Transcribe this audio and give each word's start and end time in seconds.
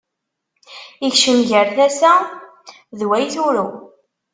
Ikcem 1.07 1.39
gar 1.49 1.67
tasa,d 1.75 2.99
way 3.09 3.25
turew. 3.33 3.71